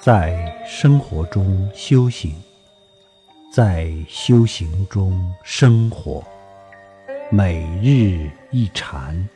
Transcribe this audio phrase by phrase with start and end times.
[0.00, 2.32] 在生活中修行，
[3.52, 6.24] 在修行中生活，
[7.32, 9.28] 每日一禅，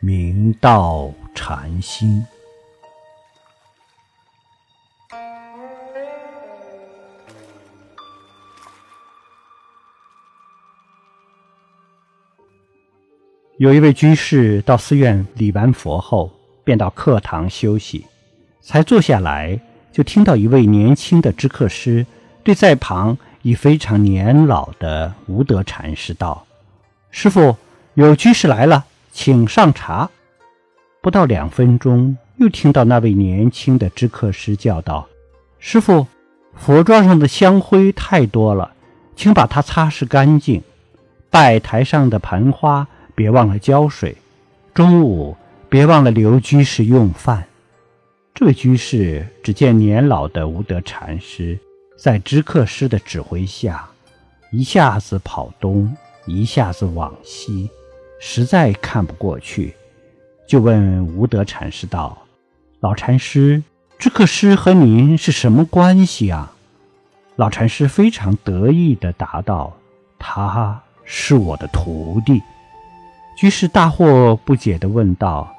[0.00, 2.24] 明道禅心。
[13.58, 16.32] 有一位居士到寺院礼完佛后，
[16.64, 18.06] 便到课堂休息，
[18.62, 19.60] 才坐下来。
[19.92, 22.06] 就听到一位年轻的知客师
[22.42, 26.46] 对在旁已非常年老的无德禅师道
[27.10, 27.56] ：“师傅，
[27.94, 30.10] 有居士来了，请上茶。”
[31.02, 35.08] 不到两分钟，又听到那位年轻的知客师叫道
[35.58, 36.06] ：“师傅，
[36.54, 38.72] 佛桌上的香灰太多了，
[39.16, 40.62] 请把它擦拭干净。
[41.30, 44.16] 拜台上的盆花别忘了浇水。
[44.72, 45.36] 中午
[45.68, 47.44] 别忘了留居士用饭。”
[48.32, 51.58] 这位居士只见年老的无德禅师
[51.98, 53.86] 在知客师的指挥下，
[54.50, 55.94] 一下子跑东，
[56.26, 57.68] 一下子往西，
[58.18, 59.74] 实在看不过去，
[60.48, 62.16] 就问无德禅师道
[62.80, 63.62] ：“老禅师，
[63.98, 66.54] 知客师和您是什么关系啊？”
[67.36, 69.76] 老禅师非常得意地答道
[70.18, 72.40] ：“他是我的徒弟。”
[73.36, 75.54] 居士大惑不解地问道：“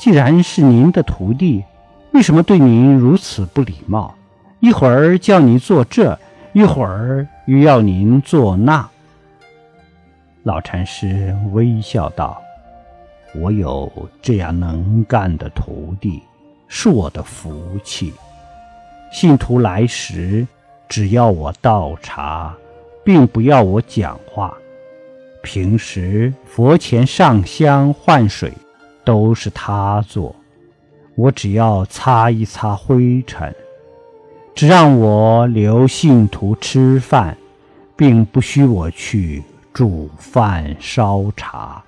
[0.00, 1.62] 既然是您的徒弟？”
[2.14, 4.14] 为什么对您如此不礼貌？
[4.60, 6.16] 一会儿叫你做这，
[6.52, 8.88] 一会儿又要您做那。
[10.44, 12.40] 老禅师微笑道
[13.34, 13.90] ：“我有
[14.22, 16.22] 这样能干的徒弟，
[16.68, 18.14] 是我的福气。
[19.10, 20.46] 信徒来时，
[20.88, 22.54] 只要我倒茶，
[23.04, 24.56] 并不要我讲话。
[25.42, 28.52] 平时佛前上香换水，
[29.04, 30.32] 都是他做。”
[31.16, 33.54] 我只要擦一擦灰尘，
[34.54, 37.36] 只让我留信徒吃饭，
[37.96, 41.82] 并不需我去煮饭烧茶。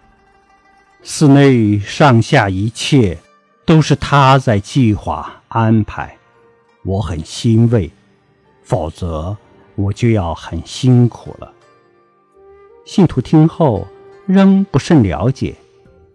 [1.03, 3.19] 寺内上下一切
[3.65, 6.17] 都是他在计划安排，
[6.85, 7.91] 我很欣慰，
[8.63, 9.37] 否则
[9.75, 11.53] 我就要很辛苦了。
[12.85, 13.87] 信徒听后
[14.25, 15.57] 仍不甚了解，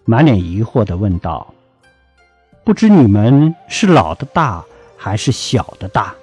[0.05, 1.53] 满脸疑惑地问道。
[2.63, 4.63] 不知你们是老的大
[4.95, 6.13] 还是小的大？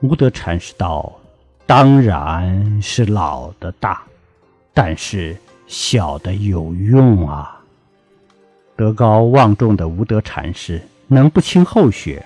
[0.00, 1.12] 无德禅师道
[1.66, 4.02] ：“当然是老的大，
[4.72, 5.36] 但是
[5.66, 7.60] 小的有用啊。”
[8.76, 12.24] 德高望重的无德禅师能不轻后学，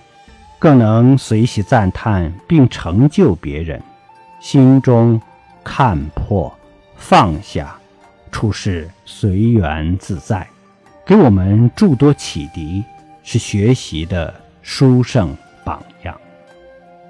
[0.60, 3.82] 更能随喜赞叹并成就别人，
[4.40, 5.20] 心中
[5.64, 6.52] 看破
[6.94, 7.76] 放下，
[8.30, 10.46] 处事随缘自在，
[11.04, 12.84] 给我们诸多启迪。
[13.22, 16.18] 是学习的殊胜榜样。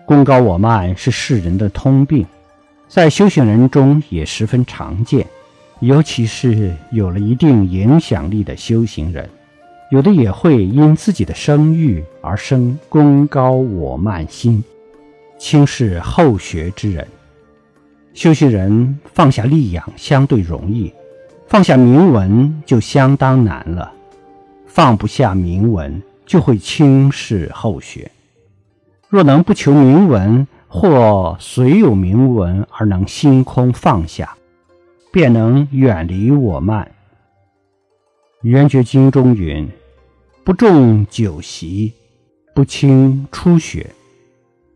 [0.05, 2.27] 功高我慢是世人的通病，
[2.89, 5.27] 在修行人中也十分常见。
[5.81, 9.29] 尤其是有了一定影响力的修行人，
[9.91, 14.63] 有的也会因自己的声誉而生功高我慢心，
[15.39, 17.05] 轻视后学之人。
[18.15, 20.93] 修行人放下利养相对容易，
[21.49, 23.93] 放下名闻就相当难了。
[24.75, 28.11] 放不下铭文，就会轻视后学。
[29.11, 34.35] 若能不求铭文，或虽有铭文而能心空放下，
[35.13, 36.91] 便能远离我慢。
[38.49, 39.69] 《圆觉经》中云
[40.43, 41.93] ：“不重酒席，
[42.55, 43.91] 不轻初学。”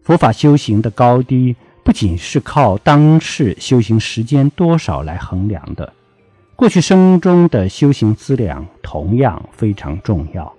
[0.04, 5.90] 佛法修行的高低，不仅是靠当世修行时间多少来衡量的。
[6.56, 10.50] 过去生中的修行资粮同样非常重要。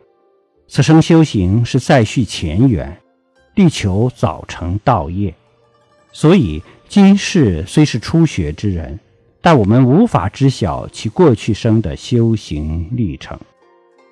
[0.67, 2.95] 此生修行是再续前缘，
[3.55, 5.33] 力求早成道业。
[6.11, 8.99] 所以今世虽是初学之人，
[9.41, 13.39] 但我们无法知晓其过去生的修行历程。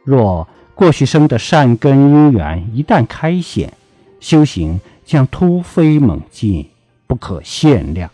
[0.03, 3.71] 若过去生的善根因缘一旦开显，
[4.19, 6.67] 修行将突飞猛进，
[7.05, 8.09] 不可限量。